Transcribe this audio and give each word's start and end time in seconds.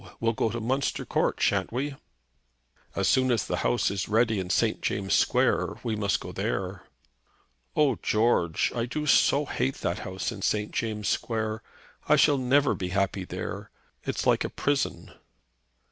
We'll 0.19 0.33
go 0.33 0.49
to 0.49 0.59
Munster 0.59 1.05
Court, 1.05 1.39
shan't 1.39 1.71
we?" 1.71 1.95
"As 2.95 3.07
soon 3.07 3.29
as 3.31 3.45
the 3.45 3.57
house 3.57 3.91
is 3.91 4.09
ready 4.09 4.39
in 4.39 4.49
St. 4.49 4.81
James' 4.81 5.13
Square, 5.13 5.75
we 5.83 5.95
must 5.95 6.19
go 6.19 6.31
there." 6.31 6.85
"Oh! 7.75 7.99
George, 8.01 8.71
I 8.73 8.87
do 8.87 9.05
so 9.05 9.45
hate 9.45 9.75
that 9.81 9.99
house 9.99 10.31
in 10.31 10.41
St. 10.41 10.71
James' 10.71 11.07
Square. 11.07 11.61
I 12.09 12.15
shall 12.15 12.39
never 12.39 12.73
be 12.73 12.89
happy 12.89 13.25
there. 13.25 13.69
It's 14.03 14.25
like 14.25 14.43
a 14.43 14.49
prison." 14.49 15.11